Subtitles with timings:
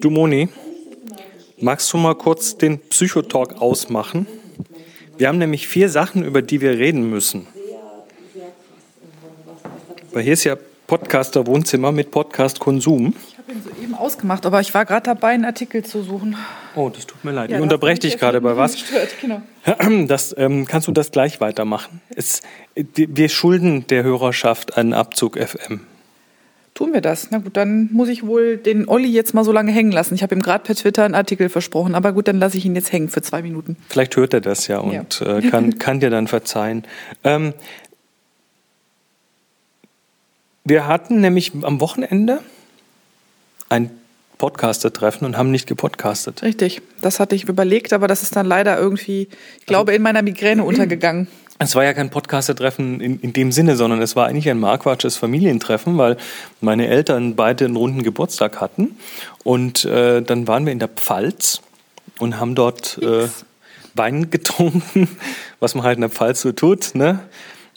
[0.00, 0.48] Du Moni,
[1.60, 4.28] magst du mal kurz den Psychotalk ausmachen?
[5.16, 7.48] Wir haben nämlich vier Sachen, über die wir reden müssen.
[10.12, 13.12] Weil hier ist ja Podcaster Wohnzimmer mit Podcast Konsum.
[13.28, 16.36] Ich habe ihn soeben ausgemacht, aber ich war gerade dabei, einen Artikel zu suchen.
[16.76, 17.50] Oh, das tut mir leid.
[17.50, 18.74] Ja, ich unterbreche dich gerade bei was.
[18.74, 19.42] gestört, Genau.
[20.06, 22.00] Das, ähm, kannst du das gleich weitermachen?
[22.14, 22.42] Es,
[22.76, 25.80] wir schulden der Hörerschaft einen Abzug FM.
[26.78, 27.32] Tun wir das?
[27.32, 30.14] Na gut, dann muss ich wohl den Olli jetzt mal so lange hängen lassen.
[30.14, 32.76] Ich habe ihm gerade per Twitter einen Artikel versprochen, aber gut, dann lasse ich ihn
[32.76, 33.76] jetzt hängen für zwei Minuten.
[33.88, 35.38] Vielleicht hört er das ja und Ja.
[35.38, 36.84] Äh, kann, kann dir dann verzeihen.
[37.24, 37.52] Ähm,
[40.62, 42.38] wir hatten nämlich am Wochenende
[43.68, 43.90] ein
[44.38, 46.44] Podcaster-Treffen und haben nicht gepodcastet.
[46.44, 49.26] Richtig, das hatte ich überlegt, aber das ist dann leider irgendwie,
[49.58, 51.26] ich glaube, in meiner Migräne untergegangen.
[51.60, 55.16] Es war ja kein Podcaster-Treffen in, in dem Sinne, sondern es war eigentlich ein marquardsches
[55.16, 56.16] Familientreffen, weil
[56.60, 58.96] meine Eltern beide einen runden Geburtstag hatten.
[59.42, 61.60] Und äh, dann waren wir in der Pfalz
[62.20, 63.28] und haben dort äh,
[63.94, 65.08] Wein getrunken,
[65.60, 67.20] was man halt in der Pfalz so tut, ne?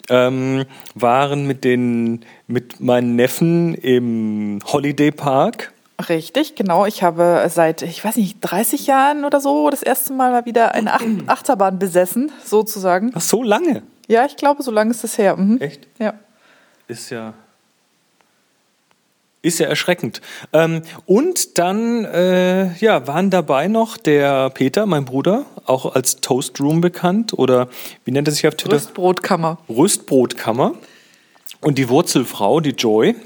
[0.08, 5.72] Ähm, waren mit den mit meinen Neffen im Holiday Park.
[6.08, 6.86] Richtig, genau.
[6.86, 10.74] Ich habe seit, ich weiß nicht, 30 Jahren oder so das erste Mal mal wieder
[10.74, 13.12] eine Ach Achterbahn besessen, sozusagen.
[13.14, 13.82] Ach, so lange.
[14.08, 15.36] Ja, ich glaube, so lange ist das her.
[15.36, 15.60] Mhm.
[15.60, 15.86] Echt?
[15.98, 16.14] Ja.
[16.88, 17.34] Ist ja.
[19.42, 20.20] Ist ja erschreckend.
[20.52, 26.60] Ähm, und dann äh, ja, waren dabei noch der Peter, mein Bruder, auch als Toast
[26.60, 27.68] Room bekannt oder
[28.04, 28.76] wie nennt er sich auf Twitter?
[28.76, 29.58] Rüstbrotkammer.
[29.68, 30.74] Rüstbrotkammer.
[31.60, 33.16] Und die Wurzelfrau, die Joy.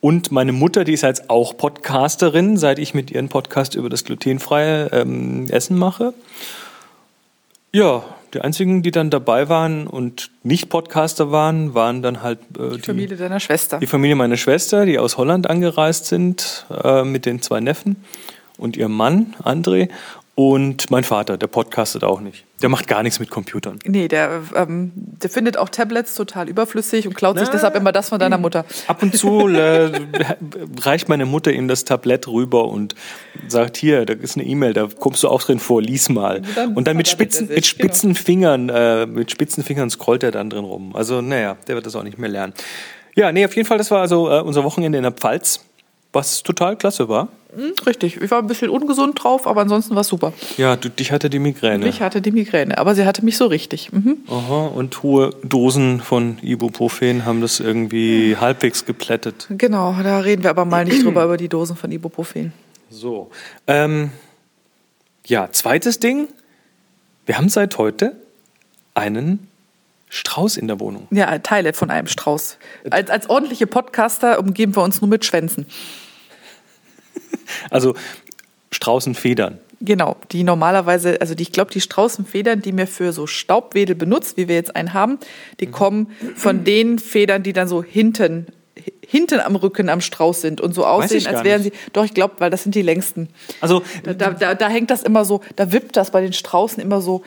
[0.00, 4.04] Und meine Mutter, die ist jetzt auch Podcasterin, seit ich mit ihren Podcast über das
[4.04, 6.14] glutenfreie ähm, Essen mache.
[7.72, 12.76] Ja, die einzigen, die dann dabei waren und nicht Podcaster waren, waren dann halt äh,
[12.76, 13.78] Die Familie deiner Schwester.
[13.78, 17.96] die Familie meiner Schwester, die aus Holland angereist sind, äh, mit den zwei Neffen
[18.56, 19.88] und ihrem Mann, André.
[20.42, 22.46] Und mein Vater, der podcastet auch nicht.
[22.62, 23.78] Der macht gar nichts mit Computern.
[23.84, 28.08] Nee, der, ähm, der findet auch Tablets total überflüssig und klaut sich deshalb immer das
[28.08, 28.64] von deiner Mutter.
[28.86, 29.90] Ab und zu äh,
[30.80, 32.94] reicht meine Mutter ihm das Tablett rüber und
[33.48, 36.40] sagt, hier, da ist eine E-Mail, da kommst du auch drin vor, lies mal.
[36.54, 40.30] dann Und dann mit spitzen, sich, mit spitzen Fingern, äh, mit spitzen Fingern scrollt er
[40.30, 40.96] dann drin rum.
[40.96, 42.54] Also, naja, der wird das auch nicht mehr lernen.
[43.14, 45.66] Ja, nee, auf jeden Fall, das war also äh, unser Wochenende in der Pfalz,
[46.12, 47.28] was total klasse war.
[47.54, 50.32] Hm, richtig, ich war ein bisschen ungesund drauf, aber ansonsten war es super.
[50.56, 51.88] Ja, du, dich hatte die Migräne.
[51.88, 53.92] Ich hatte die Migräne, aber sie hatte mich so richtig.
[53.92, 54.18] Mhm.
[54.28, 59.48] Aha, und hohe Dosen von Ibuprofen haben das irgendwie halbwegs geplättet.
[59.50, 62.52] Genau, da reden wir aber mal nicht drüber, über die Dosen von Ibuprofen.
[62.88, 63.30] So.
[63.66, 64.10] Ähm,
[65.26, 66.28] ja, zweites Ding.
[67.26, 68.16] Wir haben seit heute
[68.94, 69.49] einen
[70.10, 71.06] Strauß in der Wohnung.
[71.10, 72.58] Ja, Teile von einem Strauß.
[72.90, 75.66] Als, als ordentliche Podcaster umgeben wir uns nur mit Schwänzen.
[77.70, 77.94] Also
[78.70, 79.58] Straußenfedern.
[79.82, 84.36] Genau, die normalerweise, also die, ich glaube, die Straußenfedern, die mir für so Staubwedel benutzt,
[84.36, 85.18] wie wir jetzt einen haben,
[85.58, 85.72] die Mhm.
[85.72, 88.46] kommen von den Federn, die dann so hinten,
[88.78, 91.72] hi- hinten am Rücken am Strauß sind und so aussehen, als wären sie.
[91.94, 93.28] Doch, ich glaube, weil das sind die längsten.
[93.62, 96.82] Also Da, da, da, da hängt das immer so, da wippt das bei den Straußen
[96.82, 97.22] immer so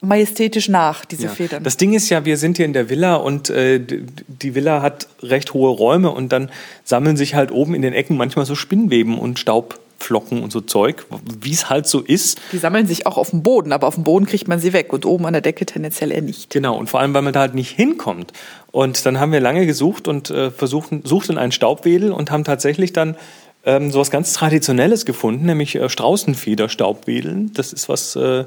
[0.00, 1.30] majestätisch nach, diese ja.
[1.30, 1.64] Federn.
[1.64, 3.80] das Ding ist ja, wir sind hier in der Villa und äh,
[4.28, 6.50] die Villa hat recht hohe Räume und dann
[6.84, 11.04] sammeln sich halt oben in den Ecken manchmal so Spinnweben und Staubflocken und so Zeug,
[11.40, 12.40] wie es halt so ist.
[12.52, 14.92] die sammeln sich auch auf dem Boden, aber auf dem Boden kriegt man sie weg
[14.92, 16.50] und oben an der Decke tendenziell eher nicht.
[16.50, 18.32] Genau, und vor allem, weil man da halt nicht hinkommt.
[18.70, 22.92] Und dann haben wir lange gesucht und äh, versuchten, suchten einen Staubwedel und haben tatsächlich
[22.92, 23.16] dann
[23.64, 27.52] ähm, sowas ganz Traditionelles gefunden, nämlich äh, Straußenfeder-Staubwedeln.
[27.54, 28.44] Das ist was, äh,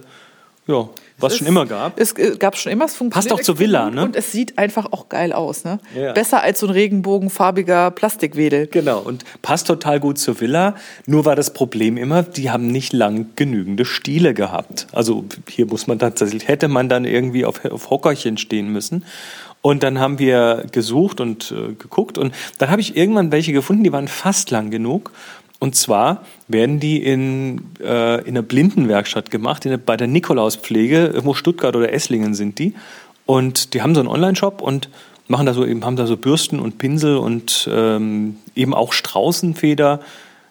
[0.68, 2.00] ja, was Es schon immer gab.
[2.00, 3.30] Es äh, gab schon immer, es funktioniert.
[3.30, 4.04] Passt auch zur Villa, ne?
[4.04, 5.80] Und es sieht einfach auch geil aus, ne?
[5.96, 6.14] Ja.
[6.14, 8.68] Besser als so ein regenbogenfarbiger Plastikwedel.
[8.68, 10.76] Genau, und passt total gut zur Villa.
[11.06, 14.88] Nur war das Problem immer, die haben nicht lang genügende Stiele gehabt.
[14.92, 19.06] Also hier muss man tatsächlich, hätte man dann irgendwie auf, auf Hockerchen stehen müssen.
[19.64, 23.84] Und dann haben wir gesucht und äh, geguckt und dann habe ich irgendwann welche gefunden,
[23.84, 25.12] die waren fast lang genug.
[25.62, 31.36] Und zwar werden die in, äh, in einer Blindenwerkstatt gemacht, der, bei der Nikolauspflege, irgendwo
[31.36, 32.74] Stuttgart oder Esslingen sind die.
[33.28, 34.90] Und die haben so einen Online-Shop und
[35.28, 40.00] machen da so eben, haben da so Bürsten und Pinsel und ähm, eben auch Straußenfeder,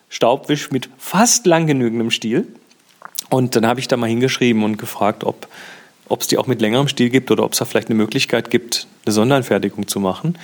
[0.09, 2.47] Staubwisch mit fast lang genügendem Stiel.
[3.31, 5.49] Und dann habe ich da mal hingeschrieben und gefragt, ob
[6.09, 8.51] ob es die auch mit längerem Stiel gibt oder ob es da vielleicht eine Möglichkeit
[8.51, 10.37] gibt, eine Sonderanfertigung zu machen.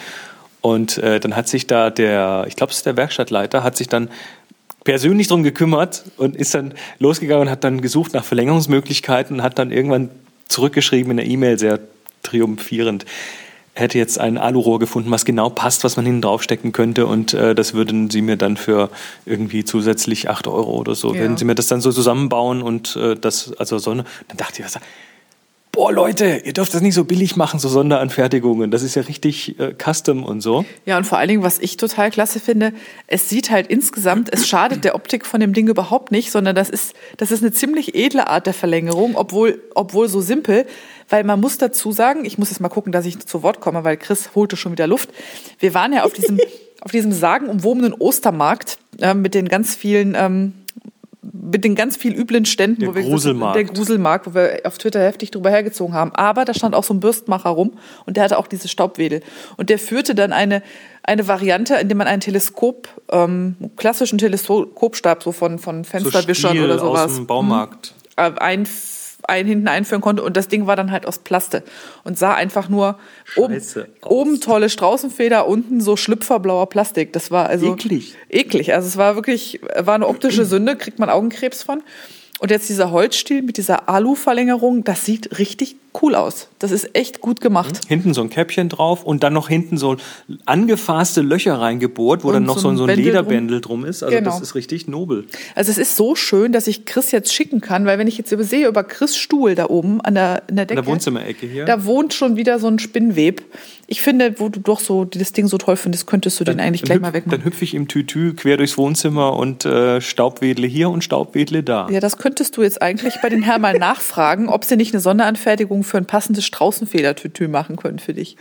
[0.60, 3.88] Und äh, dann hat sich da der, ich glaube, es ist der Werkstattleiter, hat sich
[3.88, 4.08] dann
[4.86, 9.58] persönlich darum gekümmert und ist dann losgegangen und hat dann gesucht nach Verlängerungsmöglichkeiten und hat
[9.58, 10.08] dann irgendwann
[10.48, 11.80] zurückgeschrieben in der E-Mail sehr
[12.22, 13.04] triumphierend.
[13.74, 17.54] hätte jetzt ein Alurohr gefunden, was genau passt, was man hinten draufstecken könnte und äh,
[17.54, 18.88] das würden sie mir dann für
[19.26, 21.20] irgendwie zusätzlich 8 Euro oder so, Ja.
[21.20, 24.60] würden sie mir das dann so zusammenbauen und äh, das, also so eine, dann dachte
[24.62, 24.78] ich, was,
[25.76, 29.60] boah Leute, ihr dürft das nicht so billig machen, so Sonderanfertigungen, das ist ja richtig
[29.60, 30.64] äh, custom und so.
[30.86, 32.72] Ja, und vor allen Dingen, was ich total klasse finde,
[33.06, 36.70] es sieht halt insgesamt, es schadet der Optik von dem Ding überhaupt nicht, sondern das
[36.70, 40.64] ist, das ist eine ziemlich edle Art der Verlängerung, obwohl, obwohl so simpel,
[41.10, 43.84] weil man muss dazu sagen, ich muss jetzt mal gucken, dass ich zu Wort komme,
[43.84, 45.10] weil Chris holte schon wieder Luft.
[45.58, 46.40] Wir waren ja auf diesem,
[46.80, 50.54] auf diesem sagenumwobenen Ostermarkt äh, mit den ganz vielen, ähm,
[51.32, 53.56] mit den ganz viel üblen Ständen, Der wo wir Gruselmarkt.
[53.56, 56.12] der Gruselmarkt, wo wir auf Twitter heftig drüber hergezogen haben.
[56.14, 57.72] Aber da stand auch so ein Bürstmacher rum
[58.04, 59.22] und der hatte auch diese Staubwedel.
[59.56, 60.62] Und der führte dann eine,
[61.02, 66.64] eine Variante, in der man einen Teleskop, ähm, klassischen Teleskopstab so von, von Fensterwischern Stiel
[66.64, 67.94] oder sowas aus dem Baumarkt.
[68.16, 68.66] äh, ein,
[69.24, 71.62] ein, hinten einführen konnte und das Ding war dann halt aus Plaste
[72.04, 72.98] und sah einfach nur
[73.36, 73.78] oben, aus.
[74.04, 77.12] oben tolle Straußenfeder, unten so schlüpferblauer Plastik.
[77.12, 78.14] Das war also Eklig.
[78.28, 78.74] Eklig.
[78.74, 81.82] Also es war wirklich, war eine optische Sünde, kriegt man Augenkrebs von.
[82.38, 86.48] Und jetzt dieser Holzstiel mit dieser Alu-Verlängerung, das sieht richtig cool aus.
[86.58, 87.80] Das ist echt gut gemacht.
[87.88, 89.96] Hinten so ein Käppchen drauf und dann noch hinten so
[90.44, 93.12] angefasste Löcher reingebohrt, wo Und dann noch so ein so ein Bändel drum.
[93.14, 94.02] Lederbändel drum ist.
[94.02, 94.30] Also Genau.
[94.30, 95.24] das ist richtig nobel.
[95.54, 98.30] Also es ist so schön, dass ich Chris jetzt schicken kann, weil wenn ich jetzt
[98.32, 101.64] übersehe über Chris Stuhl da oben an der, in der Decke, In der Wohnzimmerecke hier.
[101.64, 103.42] da wohnt schon wieder so ein Spinnweb.
[103.88, 106.82] Ich finde, wo du doch so das Ding so toll findest, könntest du den eigentlich
[106.82, 107.44] gleich hüpf- mal Dann wegmachen.
[107.44, 111.88] hüpfe ich im Tütü quer durchs Wohnzimmer und äh, Staubwedle hier und Staubwedle da.
[111.90, 115.00] Ja, das könntest du jetzt eigentlich bei den Herren mal nachfragen, ob sie nicht eine
[115.00, 118.36] Sonderanfertigung für ein passendes Straußenfedertütü machen können für dich.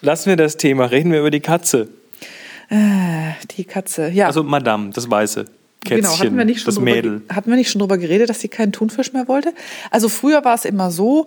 [0.00, 1.88] Lassen wir das Thema, reden wir über die Katze.
[2.70, 4.26] Die Katze, ja.
[4.26, 5.44] Also Madame, das weiße
[5.84, 7.22] Kätzchen, genau, hatten wir, nicht schon das drüber, Mädel.
[7.28, 9.52] hatten wir nicht schon drüber geredet, dass sie keinen Thunfisch mehr wollte?
[9.90, 11.26] Also früher war es immer so,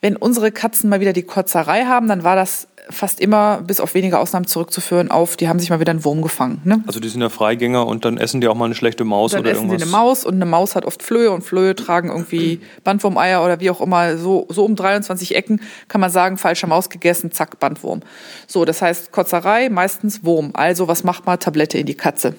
[0.00, 3.94] wenn unsere Katzen mal wieder die Kotzerei haben, dann war das fast immer, bis auf
[3.94, 6.60] wenige Ausnahmen zurückzuführen, auf, die haben sich mal wieder einen Wurm gefangen.
[6.64, 6.82] Ne?
[6.86, 9.40] Also die sind ja Freigänger und dann essen die auch mal eine schlechte Maus Dann
[9.40, 9.82] oder essen irgendwas.
[9.82, 13.70] eine Maus und eine Maus hat oft Flöhe und Flöhe tragen irgendwie Bandwurmeier oder wie
[13.70, 14.16] auch immer.
[14.16, 18.00] So, so um 23 Ecken kann man sagen, falsche Maus gegessen, zack, Bandwurm.
[18.46, 20.50] So, das heißt Kotzerei, meistens Wurm.
[20.54, 21.38] Also was macht man?
[21.38, 22.34] Tablette in die Katze.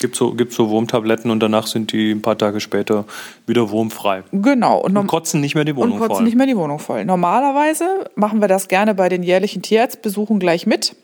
[0.00, 3.04] Gibt so, gibt so Wurmtabletten und danach sind die ein paar Tage später
[3.46, 4.22] wieder wurmfrei.
[4.32, 4.78] Genau.
[4.78, 6.24] Und, Und kotzen nicht mehr die Wohnung und kotzen voll.
[6.24, 7.04] nicht mehr die Wohnung voll.
[7.04, 10.96] Normalerweise machen wir das gerne bei den jährlichen Tierarztbesuchen gleich mit.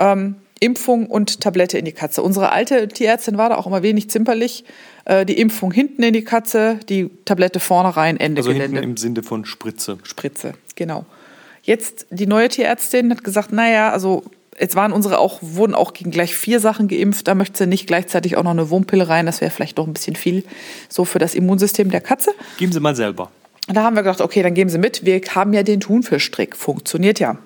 [0.00, 2.22] Ähm, Impfung und Tablette in die Katze.
[2.22, 4.64] Unsere alte Tierärztin war da auch immer wenig zimperlich.
[5.04, 8.90] Äh, die Impfung hinten in die Katze, die Tablette vorne rein, Ende also hinten Gelände.
[8.90, 9.98] im Sinne von Spritze.
[10.02, 11.06] Spritze, genau.
[11.62, 14.24] Jetzt die neue Tierärztin hat gesagt, naja, also
[14.60, 17.86] jetzt waren unsere auch, wurden auch gegen gleich vier Sachen geimpft, da möchte sie nicht
[17.86, 20.44] gleichzeitig auch noch eine Wurmpille rein, das wäre vielleicht doch ein bisschen viel
[20.88, 22.32] so für das Immunsystem der Katze.
[22.58, 23.30] Geben Sie mal selber.
[23.68, 26.56] Und da haben wir gedacht, okay, dann geben Sie mit, wir haben ja den Thunfischstrick,
[26.56, 27.38] funktioniert ja.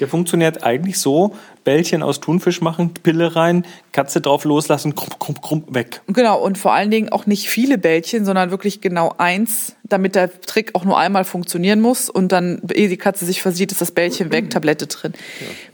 [0.00, 5.40] Der funktioniert eigentlich so: Bällchen aus Thunfisch machen, Pille rein, Katze drauf loslassen, krumm, krumm,
[5.40, 6.00] krumm, weg.
[6.06, 10.40] Genau, und vor allen Dingen auch nicht viele Bällchen, sondern wirklich genau eins, damit der
[10.40, 12.08] Trick auch nur einmal funktionieren muss.
[12.08, 15.12] Und dann, ehe die Katze sich versieht, ist das Bällchen weg, Tablette drin.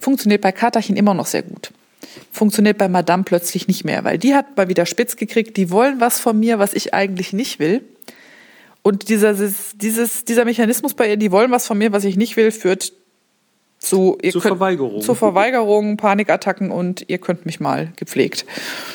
[0.00, 1.70] Funktioniert bei Katerchen immer noch sehr gut.
[2.32, 6.00] Funktioniert bei Madame plötzlich nicht mehr, weil die hat mal wieder spitz gekriegt, die wollen
[6.00, 7.82] was von mir, was ich eigentlich nicht will.
[8.82, 12.36] Und dieser, dieses, dieser Mechanismus bei ihr, die wollen was von mir, was ich nicht
[12.36, 12.92] will, führt
[13.78, 15.00] zu, ihr Zu könnt, Verweigerung.
[15.02, 18.44] Zu Verweigerung, Panikattacken und ihr könnt mich mal gepflegt.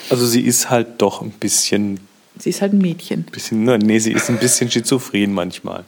[0.09, 1.99] Also sie ist halt doch ein bisschen,
[2.37, 3.23] Sie ist halt ein Mädchen.
[3.23, 5.83] bisschen ne, nee, sie ist ein bisschen schizophren manchmal.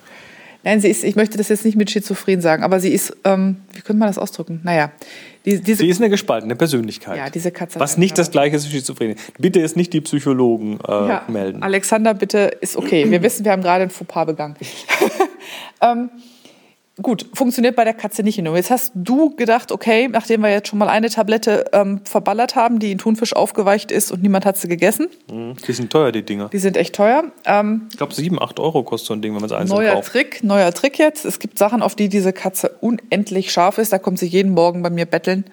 [0.63, 3.57] Nein, sie ist, ich möchte das jetzt nicht mit schizophren sagen, aber sie ist, ähm,
[3.73, 4.61] wie könnte man das ausdrücken?
[4.63, 4.91] Naja,
[5.45, 7.17] die, diese, Sie ist eine gespaltene Persönlichkeit.
[7.17, 9.15] Ja, diese Katze Was nicht das gleiche ist wie Schizophrenie.
[9.37, 11.63] Bitte jetzt nicht die Psychologen äh, ja, melden.
[11.63, 13.11] Alexander, bitte, ist okay.
[13.11, 14.55] Wir wissen, wir haben gerade ein Fauxpas begangen.
[15.81, 16.09] ähm,
[17.01, 18.55] gut, funktioniert bei der Katze nicht nur.
[18.55, 22.79] Jetzt hast du gedacht, okay, nachdem wir jetzt schon mal eine Tablette ähm, verballert haben,
[22.79, 25.55] die in Thunfisch aufgeweicht ist und niemand hat sie gegessen, Mhm.
[25.67, 26.49] Die sind teuer, die Dinger.
[26.49, 27.23] die sind echt teuer.
[27.45, 29.93] Ähm, Ich glaube, 7, 8 Euro kostet so ein Ding, wenn man es einzeln Neuer
[29.95, 30.11] kauft.
[30.11, 31.25] Trick, neuer Trick jetzt.
[31.25, 33.91] Es gibt Sachen, auf die diese Katze unendlich scharf ist.
[33.91, 35.45] Da kommt sie jeden Morgen bei mir betteln.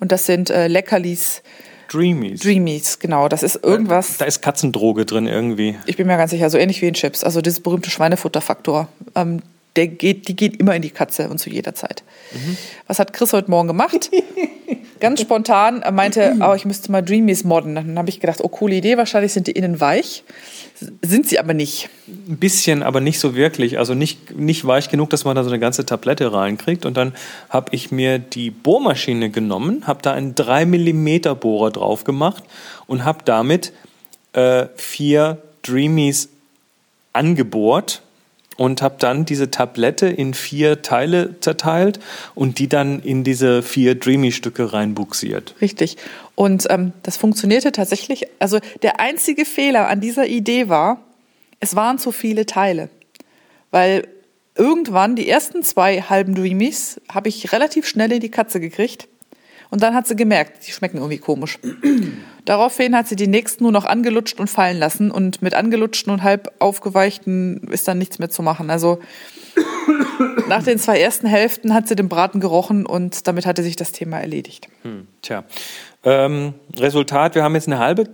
[0.00, 1.42] Und das sind äh, Leckerlis,
[1.90, 2.40] Dreamies.
[2.40, 3.28] Dreamies, genau.
[3.28, 4.18] Das ist irgendwas.
[4.18, 5.76] Da ist Katzendroge drin irgendwie.
[5.86, 7.24] Ich bin mir ganz sicher, so ähnlich wie in Chips.
[7.24, 8.88] Also dieses berühmte Schweinefutterfaktor.
[9.14, 9.40] Ähm,
[9.78, 12.02] der geht, die geht immer in die Katze und zu jeder Zeit.
[12.88, 14.10] Was hat Chris heute Morgen gemacht?
[15.00, 17.76] Ganz spontan er meinte, oh, ich müsste mal Dreamies modden.
[17.76, 20.24] Dann habe ich gedacht, oh, coole Idee, wahrscheinlich sind die innen weich.
[21.02, 21.88] Sind sie aber nicht.
[22.08, 23.78] Ein bisschen, aber nicht so wirklich.
[23.78, 26.84] Also nicht, nicht weich genug, dass man da so eine ganze Tablette reinkriegt.
[26.84, 27.14] Und dann
[27.48, 32.42] habe ich mir die Bohrmaschine genommen, habe da einen 3 mm Bohrer drauf gemacht
[32.88, 33.72] und habe damit
[34.32, 36.30] äh, vier Dreamies
[37.12, 38.02] angebohrt
[38.58, 42.00] und habe dann diese Tablette in vier Teile zerteilt
[42.34, 45.54] und die dann in diese vier Dreamy-Stücke reinbuxiert.
[45.60, 45.96] Richtig.
[46.34, 48.26] Und ähm, das funktionierte tatsächlich.
[48.40, 51.00] Also der einzige Fehler an dieser Idee war,
[51.60, 52.90] es waren zu viele Teile.
[53.70, 54.08] Weil
[54.56, 59.06] irgendwann die ersten zwei halben Dreamies habe ich relativ schnell in die Katze gekriegt.
[59.70, 61.58] Und dann hat sie gemerkt, die schmecken irgendwie komisch.
[62.44, 65.10] Daraufhin hat sie die nächsten nur noch angelutscht und fallen lassen.
[65.10, 68.70] Und mit angelutschten und halb aufgeweichten ist dann nichts mehr zu machen.
[68.70, 68.98] Also
[70.48, 73.92] nach den zwei ersten Hälften hat sie den Braten gerochen und damit hatte sich das
[73.92, 74.68] Thema erledigt.
[74.82, 75.44] Hm, tja.
[76.04, 78.04] Ähm, Resultat, wir haben jetzt eine halbe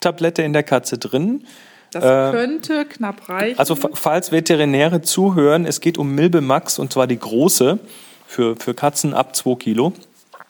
[0.00, 1.44] Tablette in der Katze drin.
[1.92, 3.58] Das äh, könnte knapp reichen.
[3.58, 7.78] Also falls Veterinäre zuhören, es geht um Milbe Max und zwar die große
[8.26, 9.92] für, für Katzen ab 2 Kilo.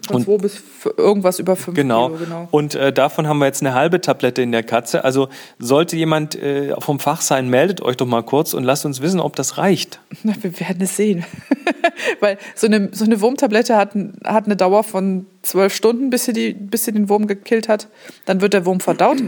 [0.07, 0.63] Von 2 bis
[0.99, 2.09] irgendwas über 5 genau.
[2.09, 2.49] Kilo, genau.
[2.51, 5.05] Und äh, davon haben wir jetzt eine halbe Tablette in der Katze.
[5.05, 9.01] Also sollte jemand äh, vom Fach sein, meldet euch doch mal kurz und lasst uns
[9.01, 10.01] wissen, ob das reicht.
[10.23, 11.25] Na, wir werden es sehen.
[12.21, 16.35] Weil so eine, so eine Wurmtablette hat, hat eine Dauer von zwölf Stunden, bis sie,
[16.35, 17.89] die, bis sie den Wurm gekillt hat.
[18.27, 19.19] Dann wird der Wurm verdaut.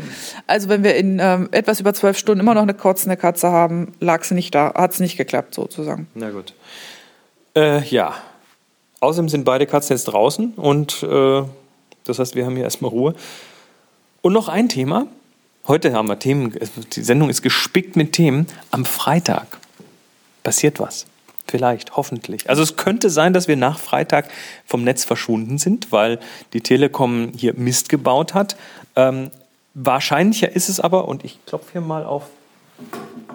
[0.46, 3.92] Also wenn wir in ähm, etwas über zwölf Stunden immer noch eine kotzende Katze haben,
[4.00, 6.08] lag sie nicht da, hat es nicht geklappt sozusagen.
[6.14, 6.52] Na gut.
[7.56, 8.14] Äh, ja,
[9.00, 11.42] Außerdem sind beide Katzen jetzt draußen und äh,
[12.04, 13.14] das heißt, wir haben hier erstmal Ruhe.
[14.22, 15.06] Und noch ein Thema.
[15.68, 16.58] Heute haben wir Themen,
[16.92, 18.46] die Sendung ist gespickt mit Themen.
[18.70, 19.58] Am Freitag
[20.42, 21.06] passiert was.
[21.46, 22.50] Vielleicht, hoffentlich.
[22.50, 24.30] Also es könnte sein, dass wir nach Freitag
[24.66, 26.18] vom Netz verschwunden sind, weil
[26.52, 28.56] die Telekom hier Mist gebaut hat.
[28.96, 29.30] Ähm,
[29.74, 32.24] wahrscheinlicher ist es aber, und ich klopfe hier mal auf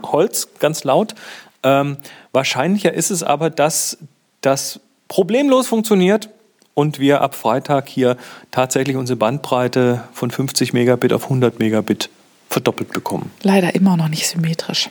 [0.03, 1.15] Holz ganz laut,
[1.63, 1.98] ähm,
[2.34, 3.98] wahrscheinlicher ist es aber, dass
[4.41, 4.79] das
[5.13, 6.29] problemlos funktioniert
[6.74, 8.17] und wir ab Freitag hier
[8.50, 12.10] tatsächlich unsere Bandbreite von 50 Megabit auf 100 Megabit
[12.50, 13.29] verdoppelt bekommen.
[13.43, 14.89] Leider immer noch nicht symmetrisch.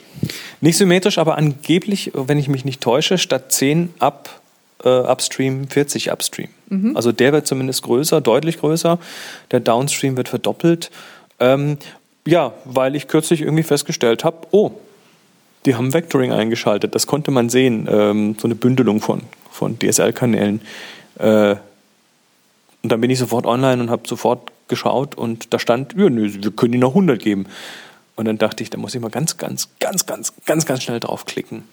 [0.61, 4.39] Nicht symmetrisch, aber angeblich, wenn ich mich nicht täusche, statt 10 ab
[4.85, 6.47] äh, Upstream 40 Upstream.
[6.69, 6.95] Mhm.
[6.95, 8.99] Also der wird zumindest größer, deutlich größer.
[9.51, 10.89] Der Downstream wird verdoppelt.
[11.41, 11.77] Ähm,
[12.25, 14.71] ja, weil ich kürzlich irgendwie festgestellt habe, oh,
[15.65, 16.95] die haben Vectoring eingeschaltet.
[16.95, 19.21] Das konnte man sehen, ähm, so eine Bündelung von
[19.53, 20.61] von DSL-Kanälen.
[21.19, 21.55] Äh,
[22.81, 26.29] und dann bin ich sofort online und habe sofort geschaut und da stand, ja, nö,
[26.33, 27.45] wir können ihnen noch 100 geben.
[28.15, 30.99] Und dann dachte ich, da muss ich mal ganz, ganz, ganz, ganz, ganz, ganz schnell
[30.99, 31.63] draufklicken.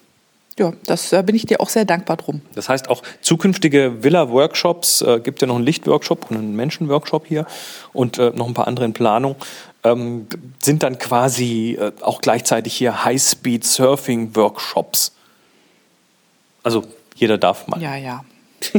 [0.57, 2.41] Ja, das äh, bin ich dir auch sehr dankbar drum.
[2.55, 7.45] Das heißt, auch zukünftige Villa-Workshops, äh, gibt ja noch einen Lichtworkshop und einen Menschen-Workshop hier
[7.93, 9.35] und äh, noch ein paar andere in Planung,
[9.83, 10.27] ähm,
[10.61, 15.13] sind dann quasi äh, auch gleichzeitig hier High-Speed-Surfing-Workshops.
[16.63, 16.85] Also
[17.15, 17.81] jeder darf mal.
[17.81, 18.23] Ja, ja.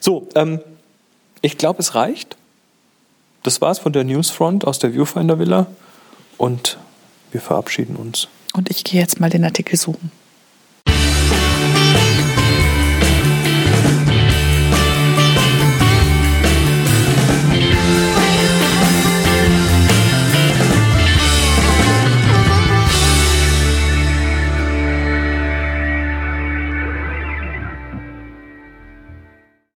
[0.00, 0.60] so, ähm,
[1.40, 2.36] ich glaube, es reicht.
[3.42, 5.66] Das war's von der Newsfront aus der Viewfinder Villa
[6.38, 6.78] und
[7.30, 8.28] wir verabschieden uns.
[8.54, 10.10] Und ich gehe jetzt mal den Artikel suchen.